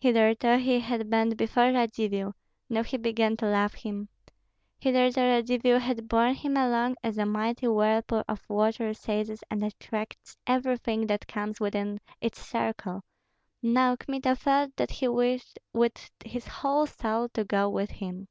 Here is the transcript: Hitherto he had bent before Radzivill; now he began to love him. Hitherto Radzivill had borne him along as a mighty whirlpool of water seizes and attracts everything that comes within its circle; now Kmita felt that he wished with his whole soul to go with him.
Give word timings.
Hitherto 0.00 0.56
he 0.56 0.80
had 0.80 1.08
bent 1.08 1.36
before 1.36 1.70
Radzivill; 1.70 2.34
now 2.68 2.82
he 2.82 2.96
began 2.96 3.36
to 3.36 3.46
love 3.48 3.74
him. 3.74 4.08
Hitherto 4.80 5.20
Radzivill 5.20 5.78
had 5.78 6.08
borne 6.08 6.34
him 6.34 6.56
along 6.56 6.96
as 7.04 7.16
a 7.16 7.24
mighty 7.24 7.68
whirlpool 7.68 8.24
of 8.26 8.44
water 8.50 8.92
seizes 8.92 9.44
and 9.52 9.62
attracts 9.62 10.36
everything 10.48 11.06
that 11.06 11.28
comes 11.28 11.60
within 11.60 12.00
its 12.20 12.44
circle; 12.44 13.04
now 13.62 13.94
Kmita 13.94 14.34
felt 14.34 14.74
that 14.74 14.90
he 14.90 15.06
wished 15.06 15.60
with 15.72 16.10
his 16.24 16.48
whole 16.48 16.86
soul 16.88 17.28
to 17.28 17.44
go 17.44 17.68
with 17.70 17.90
him. 17.92 18.26